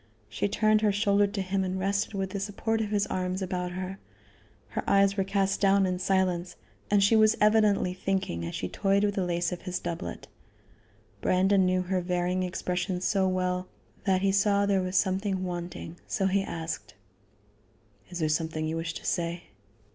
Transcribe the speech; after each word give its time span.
She 0.29 0.47
turned 0.49 0.81
her 0.81 0.91
shoulder 0.91 1.27
to 1.27 1.41
him 1.43 1.63
and 1.63 1.79
rested 1.79 2.15
with 2.15 2.31
the 2.31 2.39
support 2.39 2.81
of 2.81 2.89
his 2.89 3.05
arms 3.05 3.39
about 3.43 3.73
her. 3.73 3.99
Her 4.69 4.83
eyes 4.89 5.15
were 5.15 5.23
cast 5.23 5.61
down 5.61 5.85
in 5.85 5.99
silence, 5.99 6.55
and 6.89 7.03
she 7.03 7.15
was 7.15 7.35
evidently 7.39 7.93
thinking 7.93 8.43
as 8.43 8.55
she 8.55 8.67
toyed 8.67 9.03
with 9.03 9.13
the 9.13 9.23
lace 9.23 9.51
of 9.51 9.61
his 9.61 9.77
doublet. 9.77 10.27
Brandon 11.21 11.67
knew 11.67 11.83
her 11.83 12.01
varying 12.01 12.41
expressions 12.41 13.05
so 13.05 13.27
well 13.27 13.67
that 14.05 14.23
he 14.23 14.31
saw 14.31 14.65
there 14.65 14.81
was 14.81 14.97
something 14.97 15.43
wanting, 15.43 15.99
so 16.07 16.25
he 16.25 16.41
asked: 16.41 16.95
"Is 18.09 18.17
there 18.17 18.27
something 18.27 18.65
you 18.65 18.77
wish 18.77 18.93
to 18.95 19.05
say?" 19.05 19.43